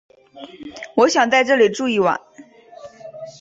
[0.95, 2.19] 我想在这里住一晚